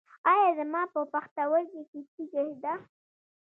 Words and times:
ایا 0.31 0.47
زما 0.57 0.81
په 0.93 0.99
پښتورګي 1.13 1.81
کې 1.89 1.99
تیږه 2.13 2.43
ده؟ 2.63 2.73